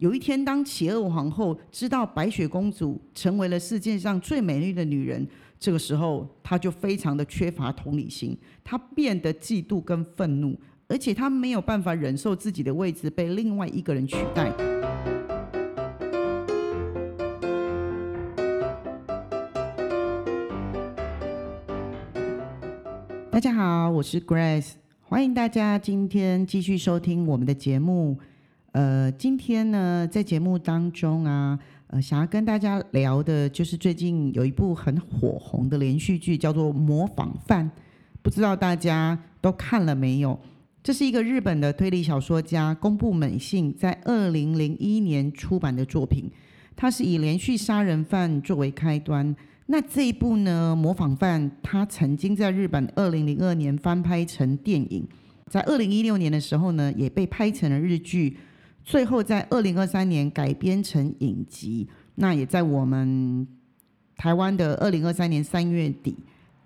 [0.00, 8.34] 有一天，当企鹅皇后知道白雪公主成为了世界上最美丽的女人，这个时候她就非常的缺乏同理心，
[8.64, 10.58] 她变得嫉妒跟愤怒，
[10.88, 14.50] 而且她没有办法忍受自己的位置被另外一个人取代。
[23.30, 24.70] 大家好，我是 Grace，
[25.02, 28.18] 欢迎大家今天继续收听我们的节目。
[28.72, 37.66] 呃，今天呢，在节目当中啊，呃，想要跟大家聊的，就是最近有一部很火红的连续剧，叫做《模仿犯》，
[38.22, 40.38] 不知道大家都看了没有？
[40.84, 46.30] 这是一个日本的推理小说家宫部美幸在二零零一年出版的作品，
[46.76, 49.34] 它是以连续杀人犯作为开端。
[49.66, 55.04] 那这一部呢，《模仿犯》，它曾经在日本二零零二年翻拍成电影，
[55.48, 58.36] 在二零一六年的时候呢，也被拍成了日剧。
[58.84, 63.46] 最后在二零二三年改编成影集，那也在我们
[64.16, 66.16] 台湾的二零二三年三月底，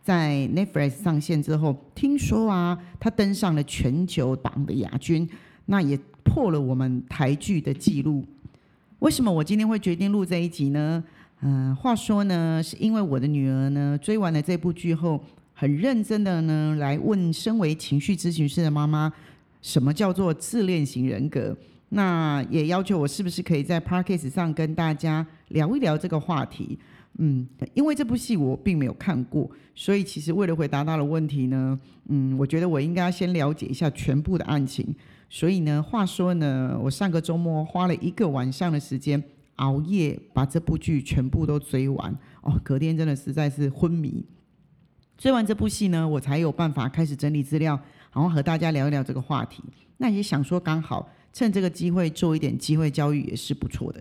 [0.02, 5.28] 在 Netflix 上线之后，听说啊，它登上了全球榜的亚军，
[5.66, 8.24] 那也破了我们台剧的记录。
[9.00, 11.04] 为什么我今天会决定录这一集呢？
[11.42, 19.12] 嗯，话说呢，是因为我的女儿呢追完了这部剧后，很认真的呢来问身为情绪咨询师的妈妈，
[19.60, 21.54] 什么叫做自恋型人格？
[21.94, 26.76] 那也要求我是不是可以在 p a r k a s 上跟大家聊一聊这个话题？
[27.18, 31.78] 嗯，因为这部戏我并没有看过，所以其实为了回答他的问题呢，
[32.08, 34.92] 嗯，我觉得我应该先了解一下全部的案情。
[35.30, 39.22] 所以呢，话说呢，我上个周末花了一个晚上的时间
[39.56, 42.12] 熬夜把这部剧全部都追完。
[42.42, 44.24] 哦，隔天真的实在是昏迷。
[45.16, 47.78] 追完这部戏呢，我才有办法开始整理资料，
[48.12, 49.62] 然后和大家聊一聊这个话题。
[49.98, 51.08] 那也想说刚好。
[51.34, 54.00] 趁这个机会做一点机会教育也是不错的，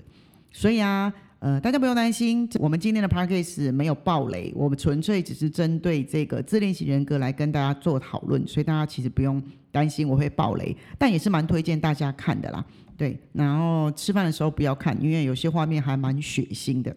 [0.51, 9.41] 所以啊，呃，大家不用担心，我们今天的 p a c k a g e 没有暴雷，我们纯粹只是针对这个自恋型人格来跟大家做讨论，所以大家其实不用
[9.71, 12.63] 担心我会暴雷，但也是蛮推荐大家看的啦。
[12.95, 16.95] 对，然后吃饭的时候不要看，因为有些画面还蛮血腥的。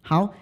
[0.00, 0.32] 好，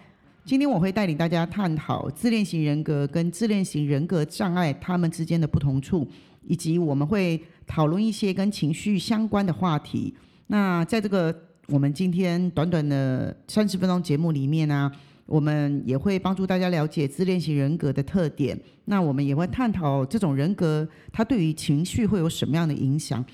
[0.44, 6.06] 今天我会带领大家探讨自恋型人格跟自恋型人格障碍他们之间的不同处，
[6.44, 7.43] 以及我们会。
[7.66, 10.15] 讨论一些跟情绪相关的话题。
[10.47, 11.34] 那在这个
[11.69, 14.91] 我们今天短短的三十分钟节目里面呢，
[15.27, 18.59] 我们也会帮助大家了解自恋型人格的特点。
[18.84, 23.25] 那我们也会探讨这种人格它对于情绪会有什么样的影响。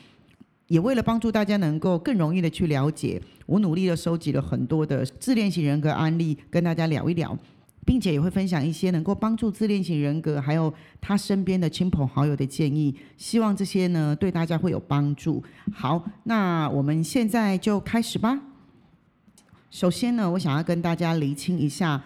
[0.69, 7.37] 也为了帮助大家能够更容易的去了解，我努力的收集了很多的自恋型人格案例，跟大家聊一聊。
[7.85, 15.43] 并且也会分享一些能够帮助自恋型人格，还有他身边的亲朋好友的建议，希望这些呢对大家会有帮助。
[15.73, 18.39] 好，那我们现在就开始吧。
[19.71, 22.03] 首先呢，我想要跟大家厘清一下，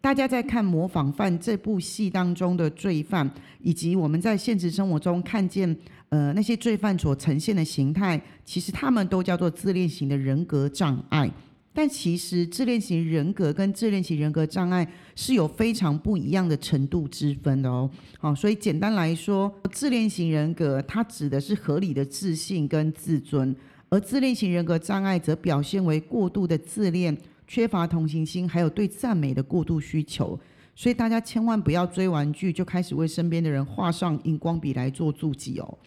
[0.00, 3.28] 大家在看《模仿犯》这部戏当中的罪犯，
[3.60, 5.76] 以及我们在现实生活中看见
[6.08, 11.30] 呃那些罪犯所呈现的形态，其实他们都叫做自恋型的人格障碍。
[11.72, 17.88] 但其实自恋型人格跟自恋型人格障碍是有非常不一样的程度之分的哦。
[18.18, 23.54] 好，所以简单来说，自恋型人格它指的是合理的自信跟自尊，
[23.88, 27.16] 而自恋型人格障碍则表现为过度的自恋、
[27.46, 30.38] 缺乏同情心，还有对赞美的过度需求。
[30.74, 35.78] 所以大家千万不要追完剧就开始为身边的人画上荧光笔来做注记哦。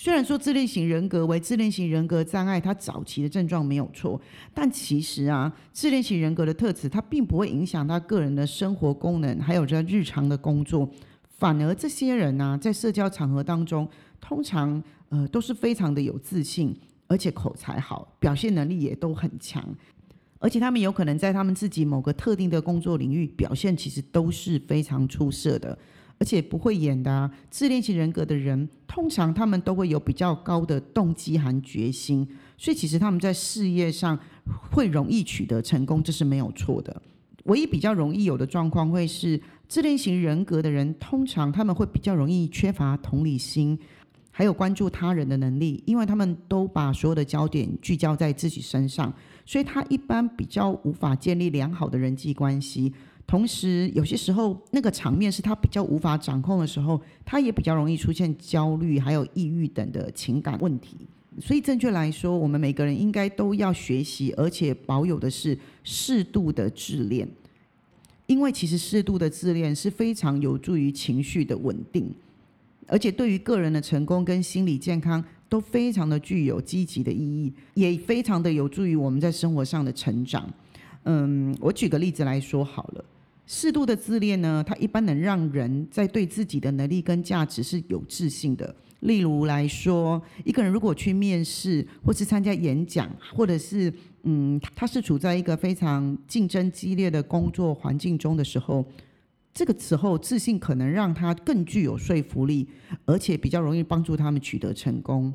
[0.00, 4.20] 虽然说自恋型人格为自恋型人格障碍，它早期的症状没有错，
[4.54, 10.88] 但其实啊，自恋型人格的特质它并不会影响他个人的生活功能，还有在日常的工作。
[11.38, 13.88] 反而这些人呢，在社交场合当中，
[14.20, 16.72] 通常呃都是非常的有自信，
[17.08, 19.60] 而且口才好，表现能力也都很强，
[20.38, 25.76] 而且他们有可能在他们自己某个特定的工作领域表现，其实都是非常出色的。
[26.18, 34.18] 而且不会演的自恋型人格的人，通常他们都会有比较高的动机和决心，所以其实他们在事业上
[34.70, 37.00] 会容易取得成功，这是没有错的。
[37.44, 43.78] 唯一比较容易有的状况会是自恋型人格的人，通常他们会比较容易缺乏同理心，
[44.30, 49.10] 还有关注他人的能力，因为他们都把所有的焦点聚焦在自己身上，
[49.46, 52.92] 所以他一般比较无法建立良好的人际关系。
[53.28, 60.96] 同时，有些时候那个场面是他比较无法掌控的时候，他也比较容易出现焦虑、还有抑郁等的情感问题。
[61.38, 67.28] 所以，正确来说，我们每个人应该都要学习，而且保有的是适度的自恋，
[68.26, 72.10] 因为其实适度的自恋是非常有助于情绪的稳定，
[72.86, 80.50] 而且对于个人的成功跟心理健康都非常的具有积极的意义，也非常的有助于我们在生活上的成长。
[81.04, 83.04] 嗯，我举个例子来说好了，
[83.50, 88.76] 适度的自恋呢，它一般能让人在对自己的能力跟价值是有自信的。
[89.00, 93.90] 例如来说，一个人如果去面试，或是参加演讲，或者是
[94.24, 98.84] 嗯，他是处在一个非常竞争激烈的工作环境中的时候，
[99.54, 102.68] 这个时候自信可能让他更具有说服力，
[103.06, 105.32] 而且比较容易帮助他们取得成功。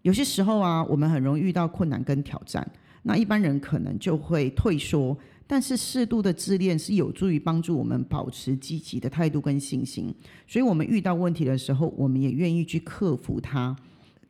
[0.00, 2.68] 有些时候啊，我们很容易遇到困难跟挑战，
[3.04, 5.16] 那一般人可能就会退缩。
[5.52, 10.10] 但是适度的自恋是有助于帮助我们保持积极的态度跟信心，
[10.46, 13.76] 所以我们遇到问题的时候，我们也愿意去克服它。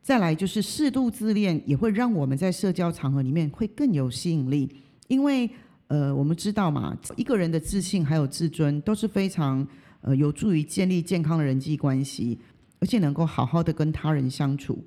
[0.01, 4.69] 再来就是适度自恋也会让我们在社交场合里面会更有吸引力，
[5.07, 5.49] 因为
[5.87, 9.65] 呃我们知道嘛，一个人的自信还有自尊都是非常
[10.01, 12.37] 呃有助于建立健康的人际关系，
[12.79, 14.83] 而且能够好好的跟他人相处。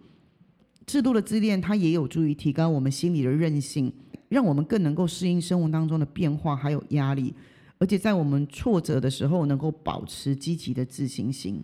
[0.86, 3.90] 适度的自恋它也有助于提高我们心理的韧性。
[4.28, 7.34] 让我们更能够适应生活当中的变化还有压力，
[7.78, 11.62] 而且在我们挫折的时候能够保持积极的自信心。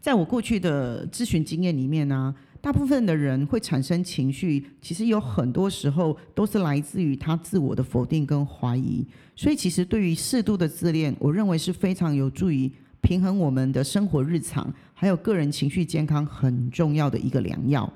[0.00, 9.04] 在我过去的咨询经验里面呢，大部分的人会产生情绪，其实有很多时候都是来自于他自我的否定跟怀疑。
[9.34, 12.70] 所以，其实对于适度的自恋，我认为是非常有助于
[13.00, 17.92] 平衡我们的生活日常，还有个人情绪健康很重要的一个良药。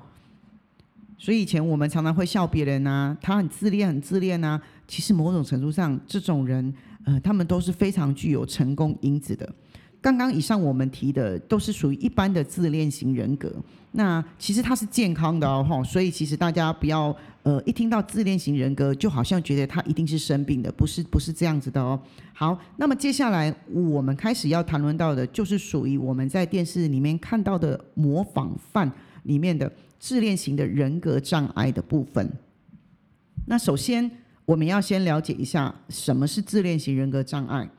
[1.17, 4.61] 所以以前我们常常会笑别人啊，他很自恋，很自恋啊。
[4.87, 6.73] 其实某种程度上，这种人，
[7.05, 9.51] 呃，他们都是非常具有成功因子的。
[9.99, 13.51] 刚刚以上我们提的都是属于一般的自恋型人格。
[13.93, 21.99] 那其实他是健康的哦，所以其实大家不要呃一听到自恋型人格，就好像觉得他一定是生病的，不是不是这样子的哦。
[22.31, 28.89] 好，那么接下来我们开始要谈论到的，就是属于我们在电视里面看到的模仿犯
[29.23, 29.69] 里面的。
[29.99, 32.31] 自恋型的人格障碍的部分。
[33.45, 34.09] 那首先，
[34.45, 37.69] 我们要先了解一下什么是自恋型人格障碍。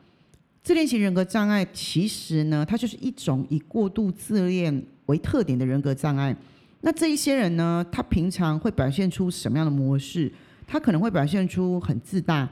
[0.62, 6.36] 自恋型人格障碍其实呢，它就是一种以过度自恋为特点的人格障碍。
[6.80, 10.32] 那这一些人呢，他平常会表现出什么样的模式？
[10.66, 12.48] 他可能会表现出很自大，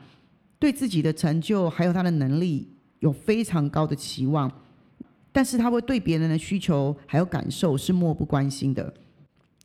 [0.59, 2.67] 对自己的成就还有他的能力
[3.01, 4.51] 有非常高的期望，
[5.31, 8.93] 但是他会对别人的需求还有感受是漠不关心的。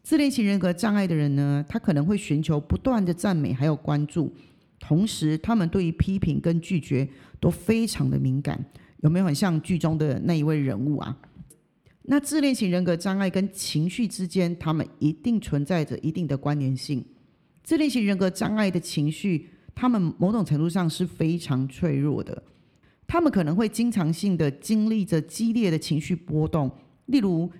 [0.03, 4.33] 自恋型人格障碍的人呢，他可能会寻求不断的赞美还有关注，
[4.79, 7.07] 同时他们对于批评跟拒绝
[7.39, 8.65] 都非常的敏感。
[9.01, 11.17] 有没有很像剧中的那一位人物啊？
[12.03, 17.05] 那自恋型人格障碍跟情绪之间，他们一定存在着一定的关联性。
[17.63, 22.43] 自恋型人格障碍的情绪，他们某种程度上是非常脆弱的，
[23.05, 26.71] 他们可能会经常性的经历着激烈的情绪波动，
[27.05, 27.51] 例如。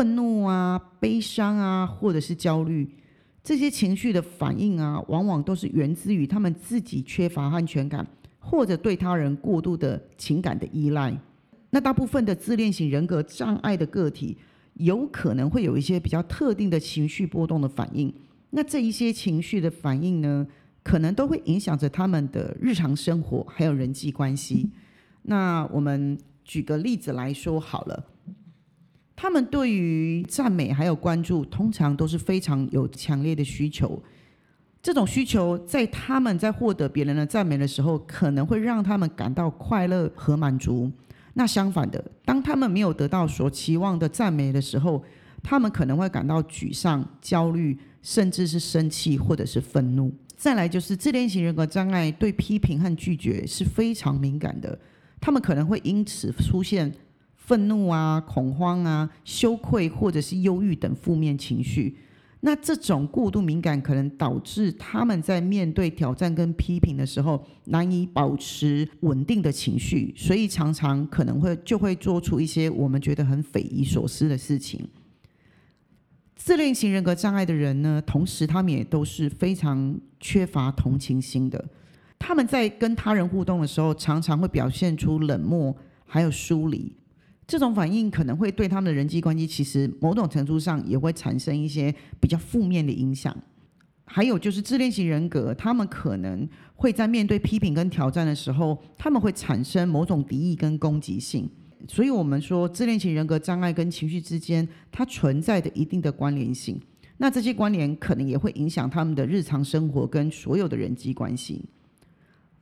[0.00, 2.88] 愤怒啊，悲伤啊，或者是焦虑，
[3.44, 8.06] 这些情绪的反应啊，往往都是源自于他们自己缺乏安全感，
[8.38, 11.14] 或者对他人过度的情感的依赖。
[11.68, 14.38] 那大部分的自恋型人格障碍的个体，
[14.72, 18.10] 有可能会有一些比较特定的情绪波动的反应。
[18.48, 20.46] 那这一些情绪的反应呢，
[20.82, 24.70] 可能都会影响着他们的日常生活，还有人际关系。
[25.24, 28.06] 那我们举个例子来说好了。
[29.22, 34.02] 他们对于赞美还有关注，通常都是非常有强烈的需求。
[34.80, 40.90] 这种需求在他们在获得别人的赞美的时候，可能会让他们感到快乐和满足。
[41.34, 45.04] 那相反的，当他们没有得到所期望的赞美的时候，
[45.42, 50.10] 他们可能会感到沮丧、焦虑，甚至是生气或者是愤怒。
[50.34, 54.80] 再来就是自恋型人格障碍，对批评和拒绝是非常敏感的。
[55.20, 56.90] 他们可能会因此出现。
[57.50, 61.96] 愤怒啊、恐慌啊、羞愧或者是忧郁等负面情绪，
[62.42, 74.88] 那这种过度敏感可能导致他们在面对挑战跟批评的时候难以保持稳定的情绪，所以常常可能会就会做出一些我们觉得很匪夷所思的事情。
[76.36, 81.64] 自恋型人格障碍的人呢，同时他们也都是非常缺乏同情心的，
[82.16, 85.76] 他们在跟他人互动的时候，常常会表现出冷漠
[86.06, 86.94] 还有疏离。
[87.50, 93.36] 这种反应可能会对他们的人际关系，其实某种程度上也会产生一些比较负面的影响。
[94.04, 101.50] 还有就是自恋型人格，他们可能会在面对批评跟挑战的时候，他们会产生某种敌意跟攻击性。
[101.88, 106.80] 所以，我们说自恋型人格障碍跟情绪之间，它存在着一定的关联性。
[107.16, 111.64] 那这些关联可能也会影响他们的日常生活跟所有的人际关系。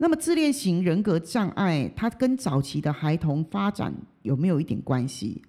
[0.00, 5.42] 那么，自恋型人格障碍，它跟早期的孩童发展有没有一点关系？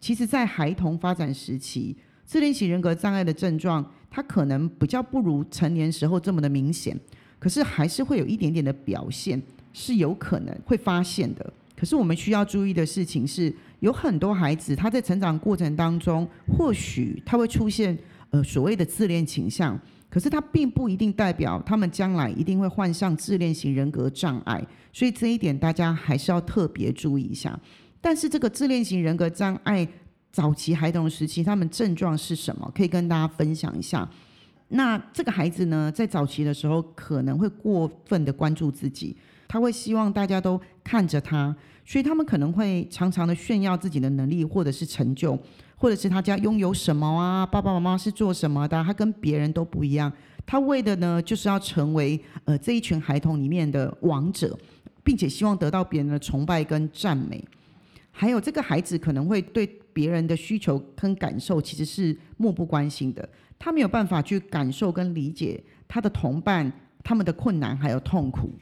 [0.00, 6.98] 其实，在孩童发展时期，自恋型人格障碍的症状，它可能比较不如成年时候这么的明显，
[7.38, 9.40] 可是还是会有一点点的表现，
[9.72, 11.52] 是有可能会发现的。
[11.76, 17.96] 可是我们需要注意的事情是，有很多孩子他在成长过程当中，或许他会出现
[18.30, 19.78] 呃所谓的自恋倾向，
[20.10, 24.62] 可是他并不一定代表他们将来一定会患上自恋型人格障碍，
[24.92, 27.58] 所以这一点大家还是要特别注意一下。
[28.00, 29.86] 但是这个自恋型人格障碍
[30.32, 32.70] 早期孩童时期，他们症状是什么？
[32.74, 34.08] 可以跟大家分享一下。
[34.68, 41.54] 那这个孩子呢，在早期的时候可能会过分的关注自己，他会希望大家都看着他。
[41.84, 45.36] 所以他们可能会常常的炫耀自己的能力，或者是成就，
[45.80, 50.12] 或者是他家拥有什么啊，爸爸妈妈是做什么的，他跟别人都不一样。
[50.44, 54.54] 他为的呢，就是要成为呃这一群孩童里面的王者，
[55.02, 57.42] 并且希望得到别人的崇拜跟赞美。
[58.10, 63.26] 还有这个孩子可能会对别人的需求跟感受其实是漠不关心的，
[63.58, 66.70] 他没有办法去感受跟理解他的同伴
[67.02, 68.52] 他们的困难还有痛苦。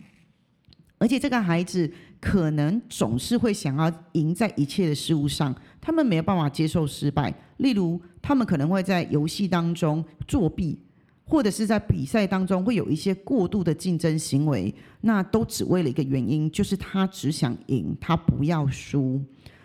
[0.98, 1.90] 而且这个孩子
[2.20, 7.32] 可能总是会想要赢在一切的事物上，他们没有办法接受失败。
[7.58, 10.78] 例如，他们可能会在游戏当中作弊，
[11.24, 19.22] 或者是在比赛当中会有一些过度的竞争行为，那都只为了一个原因，就是他只想赢，他不要输。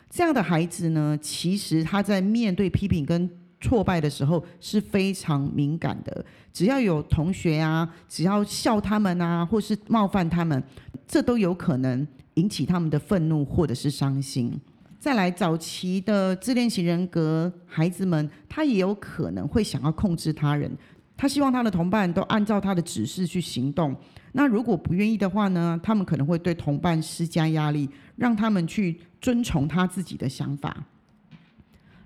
[0.10, 3.28] 这样的孩子呢，其实他在面对批评跟
[3.64, 6.26] 挫败的时候是非常敏感的。
[6.52, 10.62] 只要有同学啊，只要笑他们啊，或是冒犯他们。
[11.08, 12.06] 这都有可能
[12.36, 14.60] 引起他们的愤怒或者是伤心。
[15.00, 20.72] 再来，早期的自恋型人格孩子们，他也有可能会想要控制他人，
[21.18, 23.96] 他希望他的同伴都按照他的指示去行动。
[24.32, 25.80] 那如果不愿意的话呢？
[25.84, 30.86] 他们可能会对同伴施加压力，让他们去遵从他自己的想法。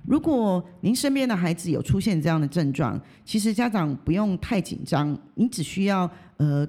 [0.07, 6.67] 如果您身边的孩子有出现这样的症状，其实家长不用太紧张，你只需要呃。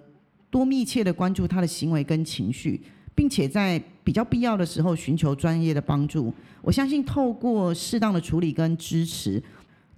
[0.50, 2.80] 多密切的关注他的行为跟情绪，
[3.14, 6.32] 并且在比较必要的时候寻求专业的帮助。
[6.62, 9.42] 我相信透过适当的处理跟支持，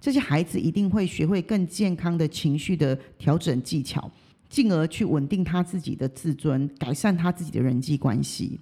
[0.01, 4.11] 这些孩子一定会学会更健康的情绪的调整技巧，
[4.49, 8.59] 进而去稳定他自己的自尊，改善他自己的人际关系。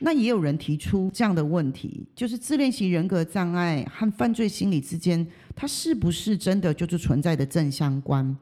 [0.00, 8.36] 那也有人提出这样的问题，就是自恋型人格障碍和犯罪心理之间，它是不是真的就是存在的正相关？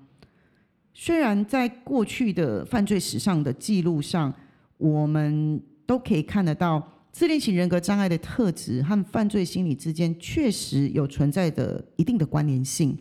[0.95, 4.35] 虽然在过去的犯罪史上的记录上，
[4.77, 12.97] 我们都可以看得到自恋型人格障碍的特质和犯罪心理之间确实有存在的一定的关联性。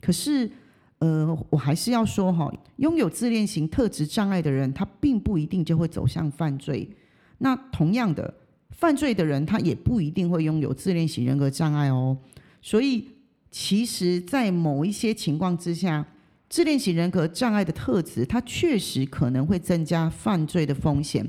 [0.00, 0.50] 可是，
[0.98, 6.88] 呃，我还是要说哈，拥有自恋型特质障碍的人，他并不一定就会走向犯罪。
[7.38, 8.32] 那同样的，
[8.70, 12.16] 犯罪的人他也不一定会拥有自恋型人格障碍哦。
[12.62, 13.08] 所以，
[13.50, 16.04] 其实，在某一些情况之下，
[16.48, 21.28] 自恋型人格障碍的特质，它确实可能会增加犯罪的风险，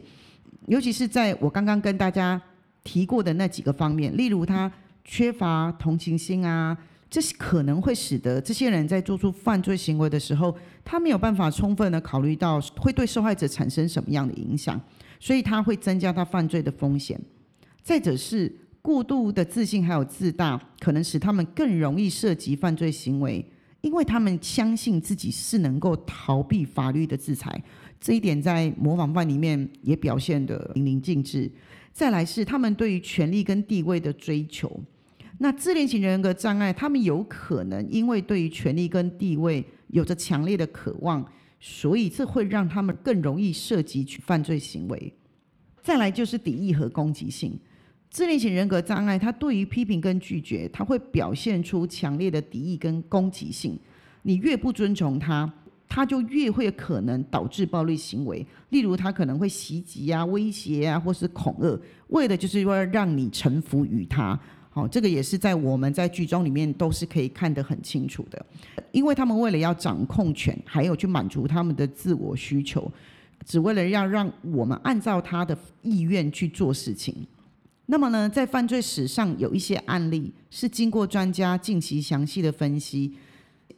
[0.68, 2.42] 尤其是在我刚刚跟大家
[2.84, 4.72] 提过的那几个方面，例如他
[5.04, 6.78] 缺乏同情心啊，
[7.10, 14.80] 这是可能会使得这些人在做出犯罪行为的时候，他没有办法充分的考虑到会对受害者产生什么样的影响，
[15.20, 17.20] 所以他会增加他犯罪的风险。
[17.82, 23.46] 再者是过度的自信还有自大，可能使他们更容易涉及犯罪行为。
[23.82, 27.64] 因为他们相信自己是能够逃避法律的制裁，
[28.02, 31.52] 这一点在模仿犯里面也表现的淋漓尽致。
[31.94, 34.82] 再来是他们对于权力跟地位的追求。
[35.38, 41.24] 那自恋型人格障碍，他们有可能因为对于权力跟地位有着强烈的渴望，
[41.68, 45.12] 所以这会让他们更容易涉及犯罪行为。
[45.82, 47.60] 再来就是敌意和攻击性。
[48.08, 53.80] 自恋型人格障碍，他对于批评跟拒绝，他会表现出强烈的敌意跟攻击性。
[54.22, 55.52] 你越不尊重他，
[55.90, 58.46] 他就越会可能导致暴力行为。
[58.70, 64.40] 例如，他可能会袭击啊、威胁啊，或是恐吓，为的就是要让你臣服于他。
[64.76, 68.46] 好，这个也是在我们在剧中里面都是可以看得很清楚的。
[68.92, 72.92] 因为他们为了要掌控权，还有去满足他们的自我需求，
[73.46, 77.16] 只为了要让我们按照他的意愿去做事情。
[77.86, 83.14] 那么呢，在犯罪史上有一些案例是经过专家进行详细的分析，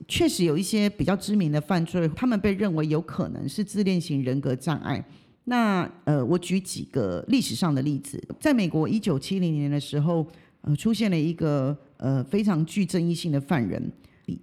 [0.08, 5.06] 确实有一些比较知名的犯罪，他们被认为有可能是自恋型人格障碍。
[5.44, 10.26] 那呃，我举几个历史上的例子，在美国一九七零年的时候，
[10.62, 13.92] 呃，出现了一个呃非常具争议性的犯人，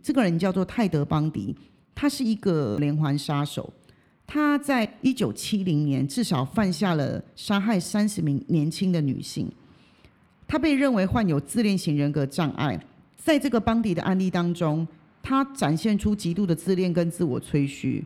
[0.03, 1.55] 这个人叫做泰德·邦迪，
[1.95, 3.73] 他是一个连环杀手。
[4.27, 9.51] 他在一九七零年至少犯下了杀害三十名年轻的女性。
[10.47, 12.79] 他被认为患有自恋型人格障碍，
[13.17, 14.87] 在这个邦迪的案例当中，
[15.23, 18.03] 他展现出极度的自恋跟自我吹嘘。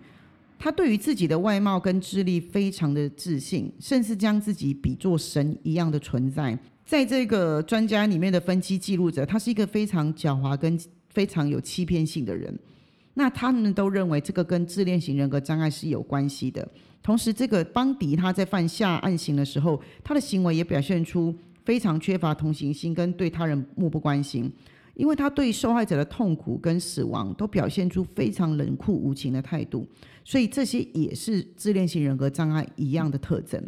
[0.58, 6.58] 他对于自己的外貌跟智力非常的自信，甚至将自己比作神一样的存在。
[6.88, 10.80] 在这个专家里面的分析记录者，他是一个非常狡猾跟
[11.10, 12.58] 非常有欺骗性的人。
[13.12, 16.66] 那他们都认为这个跟自恋型人格障碍是有关系的。
[17.02, 24.50] 同时，这个邦迪他在犯下案行的时候，他的行为也表现出非常缺乏同情心跟对他人漠不关心。
[24.94, 29.86] 因为他对受害者的痛苦跟死亡都表现出非常冷酷无情的态度，
[30.24, 33.62] 所以这些也是自恋型人格障碍一样的特征。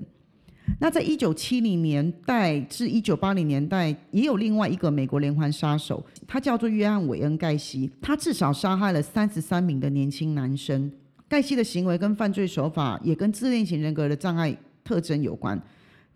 [0.78, 10.90] 那在一九七零年代至一九八零年代，也有另外一个美国连环杀手，他叫做约翰韦恩盖西，他至少杀害了三十三名的年轻男生。
[11.28, 15.60] 盖西的行为跟犯罪手法也跟自恋型人格的障碍特征有关。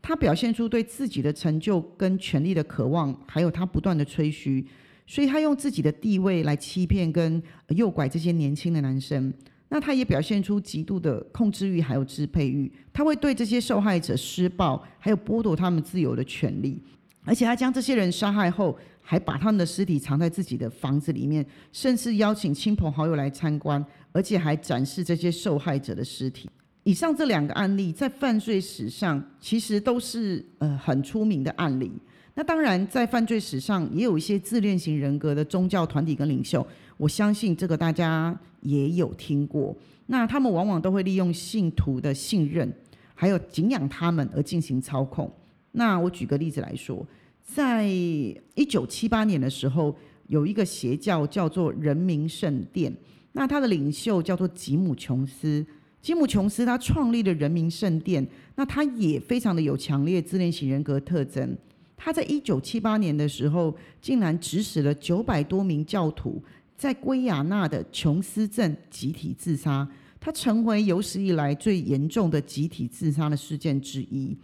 [0.02, 4.66] 他表现出对自己的成就跟权力的渴望，还有他不断的吹嘘。
[5.06, 9.32] 所以他用自己的地位来欺骗跟诱拐这些年轻的男生，
[9.68, 16.80] 那他也表现出极度的控制欲还有支配欲，他会对这些受害者施暴，还有剥夺他们自由的权利，
[17.24, 26.48] 而且他将这些人杀害后，还把他们的尸体藏在自己的房子里面，甚至邀请亲朋好友来参观，而且还展示这些受害者的尸体。
[26.84, 31.90] 以上这两个案例在犯罪史上其实都是呃很出名的案例。
[32.36, 39.76] 那当然，在犯罪史上也有一些自恋型人格的宗教团体跟领袖，我相信这个大家也有听过。
[40.06, 42.70] 那他们往往都会利用信徒的信任，
[43.14, 45.32] 还有敬仰他们而进行操控。
[45.72, 47.06] 那我举个例子来说，
[47.42, 49.96] 在一九七八年的时候，
[50.28, 52.94] 有一个邪教叫做人民圣殿，
[53.32, 55.64] 那他的领袖叫做吉姆琼斯。
[56.00, 61.56] 吉姆琼斯他创立了人民圣殿，那他也非常的有强烈自恋型人格特征。
[61.96, 66.42] 他在一九七八年的时候，竟然指使了九百多名教徒
[66.76, 69.88] 在圭亚那的琼斯镇集体自杀，
[70.20, 74.36] 他成为有史以来最严重的集体自杀的事件之一。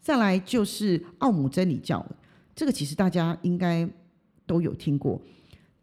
[0.00, 2.04] 再来就是奥姆真理教，
[2.54, 3.88] 这个其实大家应该
[4.46, 5.20] 都有听过。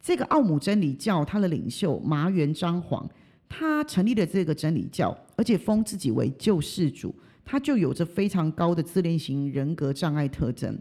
[0.01, 3.09] 这个奥姆真理教，他的领袖麻原彰晃，
[3.47, 7.13] 他成立了这个真理教，而且封自己为救世主，
[7.45, 10.77] 他就有着非常高的自恋型人格障碍特征。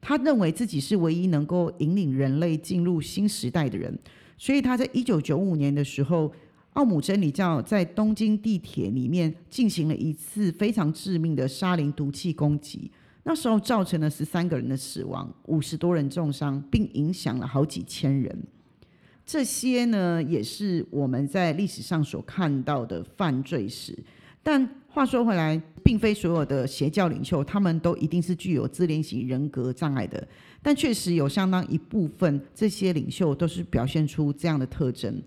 [0.00, 3.96] 他认为自己是唯一能够引领人类进入新时代的人，
[4.42, 6.32] 所以他在一九九五年的时候，
[6.72, 12.90] 奥姆真理教在东京地铁里面进行了一次非常致命的沙林毒气攻击，
[13.22, 18.36] 那时候造成了十三个人的死亡，五十多人重伤，并影响了好几千人。
[19.24, 23.96] 这些呢，也是我们在历史上所看到的犯罪史，
[24.42, 24.68] 但。
[24.94, 30.28] 话说回来，并非所有的邪教领袖他们都一定是具有自恋型人格障碍的，
[30.62, 35.20] 但确实有相当一部分这些领袖都是表现出这样的特征。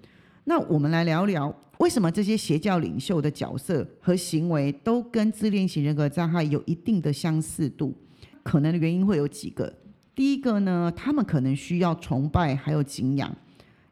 [0.46, 7.94] 那我们来聊聊，为什么这些邪教领袖的角色和行为都跟自恋型人格障碍有一定的相似度？
[8.42, 9.72] 可能的原因会有几个。
[10.16, 13.36] 第一个呢，他们可能需要崇拜还有敬仰，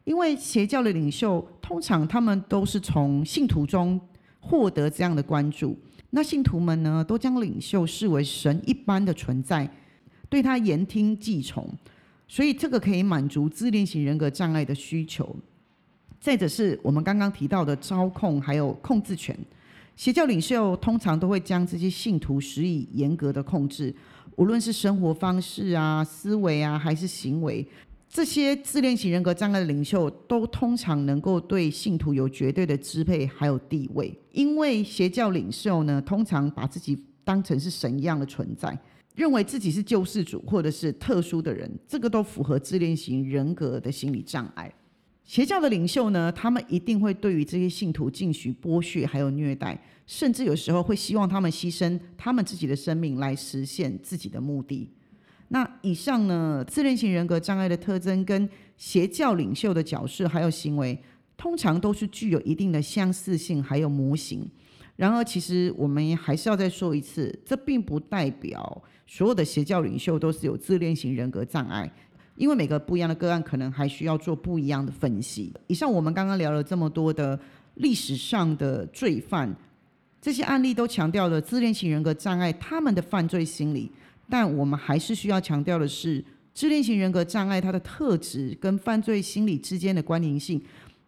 [0.06, 4.00] 因为邪教的领袖通常他们都是从信徒中。
[4.46, 5.80] 获得这样的关注，
[6.10, 9.66] 那信徒们呢，都将领袖视为神一般的存在，
[10.34, 11.64] 对他言听计从，
[12.28, 15.36] 所以这个可以满足自恋型人格障碍的需求。
[16.20, 19.38] 再者是我们刚刚提到的操控还有控制权，
[19.96, 23.94] 邪教领袖通常都会将这些信徒施以严格的控制，
[24.36, 27.64] 无论是生活方式啊、思维啊，还是行为。
[28.10, 38.76] 这些自恋型人格障碍的领袖都通常能够对信徒有绝对的支配还有地位，因为邪教领袖呢，通常把自己当成是神一样的存在，
[39.16, 44.74] 认为自己是救世主或者是特殊的人，这个都符合自恋型人格的心理障碍。
[45.24, 54.90] 邪教的领袖呢，他们一定会对于这些信徒进行剥削还有虐待，甚至有时候会希望他们牺牲他们自己的生命来实现自己的目的。
[55.48, 61.00] 那以上呢，自恋型人格障碍的特征跟邪教领袖的角色还有行为，
[61.38, 64.50] 通常都是具有一定的相似性，还有模型。
[64.96, 68.84] 然而，其实我们还是要再说一次，这并不代表
[69.16, 71.88] 所有的邪教领袖都是有自恋型人格障碍，
[72.36, 75.54] 因为每个不一样的个案，可能还需要做不一样的分析。
[75.68, 77.40] 以上我们刚刚聊了这么多的
[77.76, 79.56] 历史上的罪犯，
[80.20, 83.92] 这些案例都强调了自恋型人格障碍他们的犯罪心理。
[84.28, 90.60] 但我们还是需要强调的是，自恋型人格障碍它的特质跟犯罪心理之间的关联性，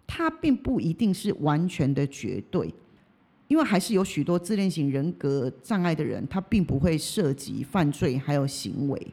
[0.06, 2.72] 它并不一定是完全的绝对，
[3.48, 9.08] 因为还是有许多自恋型人格障碍的人，他并不会涉及犯罪还有行为。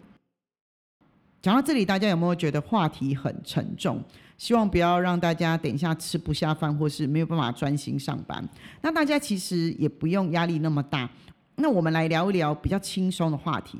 [1.40, 4.02] 讲到这里，大家有没有觉得话题很沉重？
[4.38, 8.48] 希望不要让大家等一下吃不下饭，或是没有办法专心上班。
[8.80, 11.08] 那大家其实也不用压力那么大。
[11.56, 13.78] 那我们来聊一聊比较轻松的话题。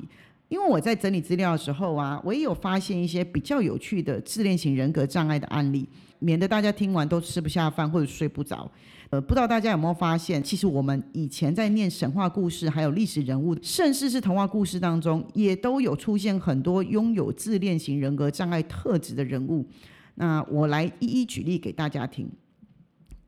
[0.49, 5.87] 因为我在整理资料的时候啊，我也有发现一些比较有趣的自恋型人格障碍的案例，
[6.19, 8.69] 免得大家听完都吃不下饭或者睡不着。
[9.13, 19.69] 呃，不知道大家有没有发现，其实我们以前在念神话故事，还有历史人物，甚至是童话故事当中，也都有出现很多拥有自恋型人格障碍特质的人物。
[20.15, 22.27] 那我来一一举例给大家听。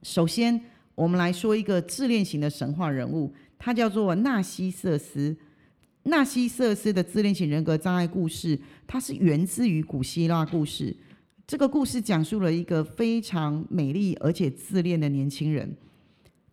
[0.01, 0.59] 首先，
[0.95, 5.37] 我们来说一个自恋型的神话人物，他叫做纳西瑟斯。
[6.01, 10.95] 纳西瑟斯的自恋型人格障碍故事，它是源自于古希腊故事。
[11.47, 15.77] 这个故事讲述了一个非常美丽而且自恋的年轻人。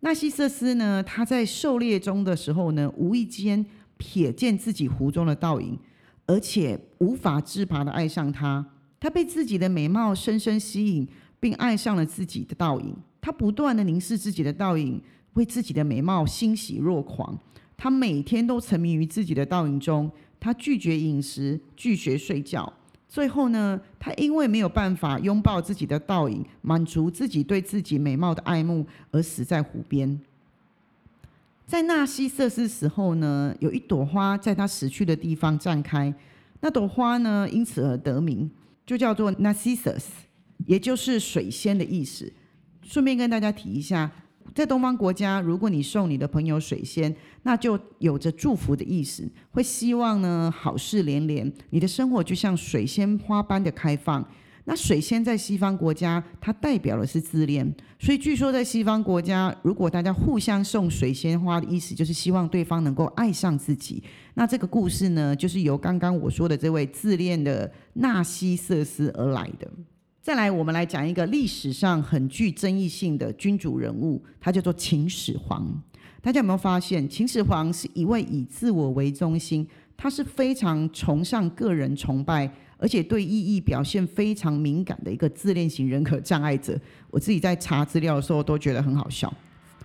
[0.01, 3.65] 纳西瑟斯呢，他在狩猎中的时候呢，无意间
[3.97, 5.79] 瞥见自己湖中的倒影，
[6.27, 8.63] 而且无法自拔的爱上他。
[8.99, 11.07] 他被自己的美貌深深吸引，
[11.39, 12.95] 并爱上了自己的倒影。
[13.19, 15.01] 他不断的凝视自己的倒影，
[15.33, 17.39] 为自己的美貌欣喜若狂。
[17.75, 22.71] 他每天都沉迷于自己的倒影中，他拒绝饮食，拒绝睡觉。
[23.13, 30.19] 最后呢，他因为没有办法拥抱自己的倒影，满足自己对自己美貌的爱慕，而死在湖边。
[31.67, 36.11] 在纳西瑟斯死后呢，有一朵花在他死去的地方绽开，
[36.61, 38.49] 那朵花呢，因此而得名，
[38.83, 40.05] 就叫做 Narcissus，
[40.65, 42.33] 也就是水仙的意思。
[42.81, 44.09] 顺便跟大家提一下。
[44.53, 54.27] 在东方国家，如果你送你的朋友水仙，那就有着祝福的意思，会希望呢好事连连，你的生活就像水仙花般的开放。
[54.65, 64.01] 那水仙在西方国家，它代表的是自恋，所以据说在西方国家，如果大家互相送水仙花的意思，就是希望对方能够爱上自己。
[64.35, 69.69] 那这个故事呢，就是由刚刚我说的这位自恋的纳西瑟斯而来的。
[70.23, 75.83] 再来，我们来讲一个历史上很具争议性的君主人物，他叫做秦始皇。
[76.21, 86.79] 大家有没有发现，秦始皇是一位以自我为中心，他是非常崇尚个人崇拜，而且对意义表现非常敏感的一个自恋型人格障碍者。
[87.09, 89.31] 我自己在查资料的时候都觉得很好笑，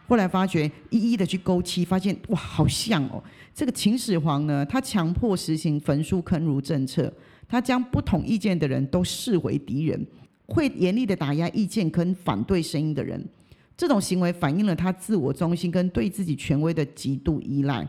[0.06, 3.20] 后来发觉一一的去勾漆，发现哇，好像哦，
[3.52, 7.12] 这个秦始皇呢，他强迫实行焚书坑儒政策，
[7.48, 10.06] 他将不同意见的人都视为敌人。
[10.48, 13.22] 会严厉的打压意见跟反对声音的人，
[13.76, 17.86] 这种行为反映了他自我中心跟对自己权威的极度依赖。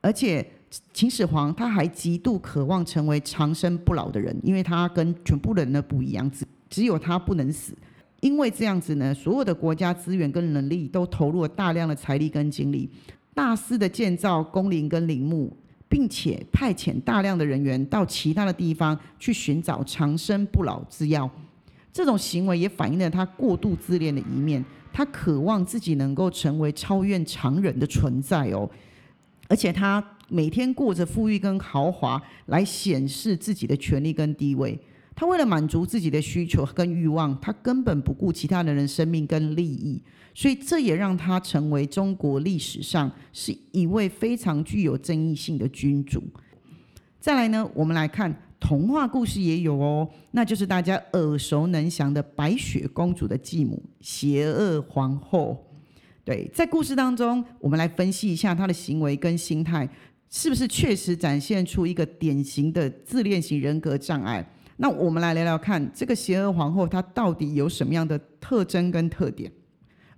[0.00, 0.44] 而且
[0.92, 7.72] 秦始皇他还极度渴望成为长生不老的人，因为他跟全部人呢不一样，只只有他不能死。
[8.20, 12.88] 因为这样子呢，所有的国家资源跟能力都投入了大量的财力跟精力，
[13.34, 15.56] 大肆的建造宫陵跟陵墓，
[15.88, 21.28] 并且派遣大量的人员到其他的地方去寻找长生不老之药。
[21.92, 28.68] 这种行为也反映了他过度自恋的一面，他渴望自己能够成为超越常人的存在哦，
[29.46, 34.78] 而且他每天过着富裕跟豪华来显示自己的权利跟地位。
[35.14, 40.02] 他为了满足自己的需求跟欲望，他根本不顾其他的人生命跟利益，
[40.32, 46.22] 所以这也让他成为中国历史上是一位非常具有争议性的君主。
[47.20, 48.34] 再来呢，我们来看。
[48.62, 55.66] 童话故事也有哦，那就是大家耳熟能详的白雪公主的继母邪恶皇后。
[56.22, 59.88] 对，在故事当中，我们来分析一下她的行为跟心态，
[60.30, 64.48] 是不是确实展现出一个典型的自恋型人格障碍？
[64.76, 69.50] 那我们来聊聊看，这个邪恶皇后她到底有什么样的特征跟特点？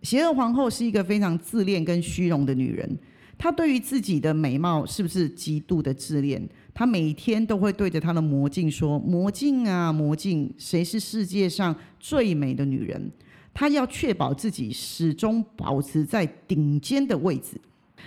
[0.02, 2.98] 邪恶皇后是一个非常自恋跟虚荣的女人。
[3.38, 6.46] 她对于自己的美貌是不是极度的自恋？
[6.74, 13.10] 她每天都会对着她的魔镜说：“魔镜啊，魔镜，谁是世界上最美的女人？”
[13.54, 17.60] 她要确保自己始终保持在顶尖的位置。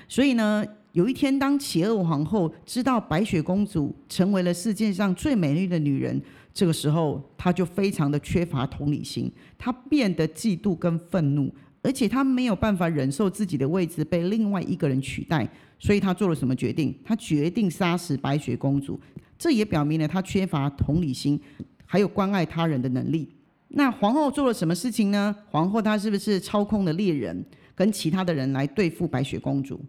[0.09, 6.21] 所以呢，有一天，当邪恶皇后知道白雪公主成为了世界上最美丽的女人，
[6.53, 11.49] 这个时候，她就非常的缺乏同理心，她变得嫉妒跟愤怒。
[11.81, 16.97] 而且她没有办法忍受自己的位置被另外一个人取代，所以他做了什么决定？
[17.03, 18.99] 他决定杀死白雪公主。
[19.37, 21.39] 这也表明了他缺乏同理心，
[21.85, 23.29] 还有关爱他人的能力。
[23.69, 25.35] 那皇后做了什么事情呢？
[25.49, 29.79] 皇后她是不是操控了猎人跟其他的人来对付白雪公主？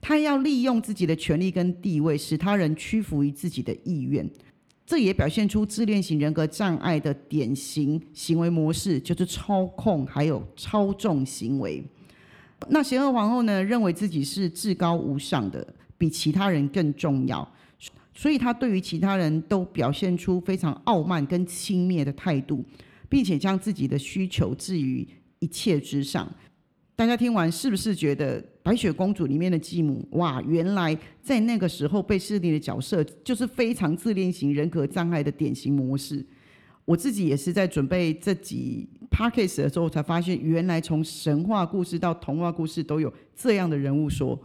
[0.00, 4.30] 她要利用自己的权力跟地位，使他人屈服于自己的意愿。
[4.86, 11.84] 这也表现出自恋型人格障碍的典型行为模式，就是操控还有操纵行为。
[12.68, 15.66] 那邪恶皇后呢，认为自己是至高无上的，
[15.98, 17.46] 比其他人更重要，
[18.14, 22.64] 所以她对于其他人都表现出非常傲慢跟轻蔑的态度，
[23.08, 25.06] 并且将自己的需求置于
[25.38, 26.28] 一切之上。
[26.96, 36.24] 大家听完是不是觉得白雪公主里面的继母哇，原来在那个时候被设定的角色就是非常自恋型人格障碍的典型模式？
[36.86, 44.38] 我自己也是在准备这几 p a c k a g e 的时候，才发现原来从神话故事到童话故事都有这样的人物说。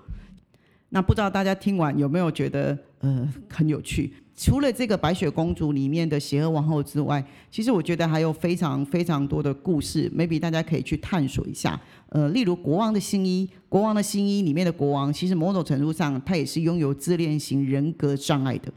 [0.89, 4.11] 那不知道大家听完有没有觉得呃很有趣？
[4.35, 11.79] 除了这个白雪公主里面的邪恶王后之外，其实我觉得还有非常非常多的故事，maybe 大家可以去探索一下。
[12.09, 18.73] 呃，例如国王的新衣，国王的新衣里面的国王，其实某种程度上他也是拥有自恋型人格障碍的。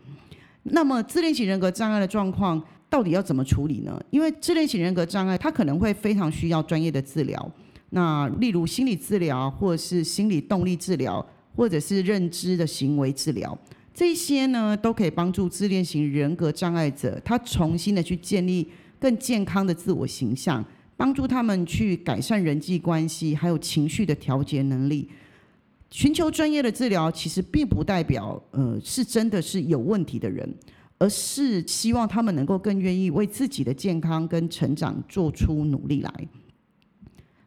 [0.64, 4.02] 那么自恋型人格障碍的状况到底要怎么处理呢？
[4.10, 7.52] 因为自恋型人格障碍，他可能会非常需要专业的治疗。
[7.90, 11.24] 那例如心理治疗，或者是心理动力治疗。
[11.56, 13.56] 或者是认知的行为治疗，
[13.94, 18.68] 这些呢都可以帮助自恋型人格障碍者，他重新的去建立
[18.98, 20.64] 更健康的自我形象，
[20.96, 25.08] 帮助他们去改善人际关系，还有情绪的调节能力。
[25.92, 30.52] 寻求专业的治疗，其实并不代表呃是真的是有问题的人，
[30.98, 36.28] 而是希望他们能够更愿意为自己的健康跟成长做出努力来。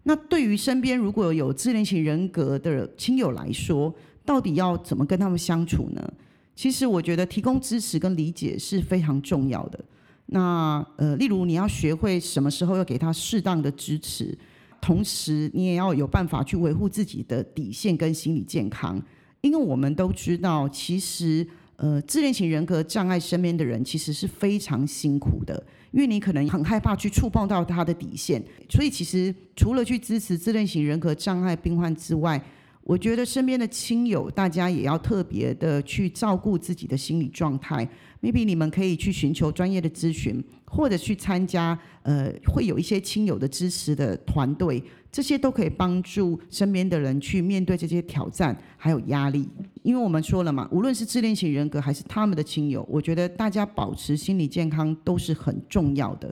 [0.03, 6.13] 那对于身边如果有自恋型人格的亲友来说，到底要怎么跟他们相处呢？
[6.55, 9.83] 其实我觉得提供支持跟理解是非常重要的。
[10.27, 14.37] 那呃，例如你要学会什么时候要给他适当的支持，
[14.81, 19.01] 同时你也要有办法去维护自己的底线跟心理健康。
[19.41, 21.47] 因为我们都知道，其实
[21.77, 25.63] 呃，自恋型人格障碍身边的人其实是非常辛苦的。
[25.91, 32.39] 因为你可能很害怕去触碰到他的底线，所以其实除了去支持自恋型人格障碍病患之外，
[32.83, 37.87] 我觉得身边的亲友大家也要特别的去照顾自己的心理状态。
[38.21, 44.83] Maybe 你们可以去寻求专业的咨询，或者去参加呃会有一些亲友的支持的团队。
[45.09, 49.47] 这些都可以帮助身边的人去面对这些挑战，还有压力。
[49.81, 56.31] 因为我们说了嘛，无论是自恋型人格还是他们的亲友，我觉得大家保持心理健康都是很重要的。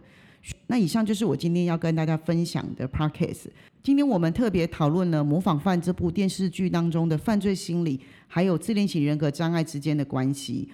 [0.67, 10.69] 那以上就是我今天要跟大家分享的 p a r k c a s 今天我们特别讨论了《模仿犯》这部电视剧当中的犯罪心理，还有自恋型人格障碍之间的关系。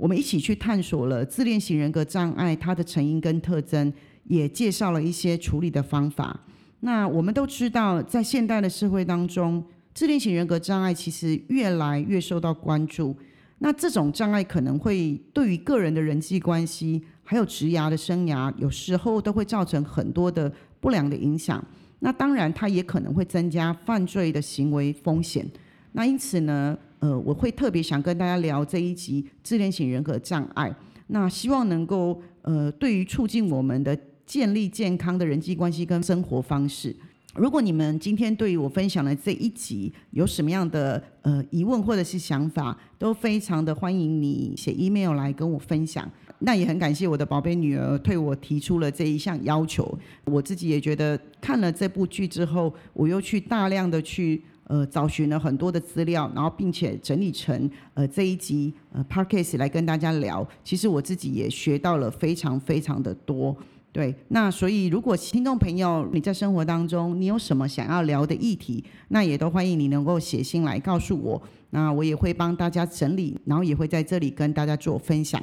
[0.00, 3.92] 我们一起去探索了自恋型人格障碍它的成因跟特征，
[4.24, 6.40] 也介绍了一些处理的方法。
[6.80, 13.14] 那我们都知道，在现代的社会当中，自恋型人格障碍其实越来越受到关注。
[13.58, 21.62] 那这种障碍可能会对于个人的人际关系，还有职涯的生涯，有时候都会造成很多的不良的影响。
[21.98, 25.46] 那当然，它也可能会增加犯罪的行为风险。
[25.92, 30.74] 那因此呢，呃，我会特别想跟大家聊这一集自恋型人格障碍。
[31.08, 33.98] 那希望能够呃，对于促进我们的。
[34.30, 36.94] 建立健康的人际关系跟生活方式。
[37.34, 46.08] 如果你们今天对于我分享的这一集有什么样的呃疑问或者是想法，都非常的欢迎你写 email 来跟我分享。
[46.38, 49.98] 那也很感谢我的宝贝女儿对我提出了这一项要求。
[50.26, 60.46] 我自己也觉得看了这部剧之后，我又去大量的去呃找寻了很多的资料，然后并且整理成呃这一集呃 p a r k c a s 来跟大家聊。
[60.62, 63.56] 其实我自己也学到了非常非常的多。
[63.92, 75.42] 对，那所以如果听众朋友你在生活当中你有什么想要聊的议题，那也都欢迎你能够写信来告诉我，那我也会帮大家整理，然后也会在这里跟大家做分享。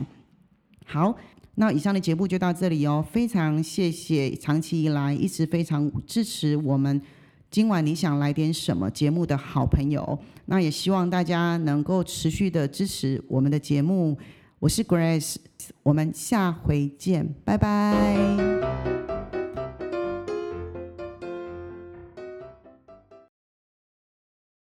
[0.86, 1.14] 好，
[1.56, 7.02] 那以上的节目就到这里哦，非常谢谢长期以来一直非常支持我们
[7.50, 14.18] 今晚你想来点什么节目的好朋友，那也希望大家能够持续的支持我们的节目。
[14.60, 15.36] 我是 Grace，
[15.84, 18.97] 我们下回见，拜拜。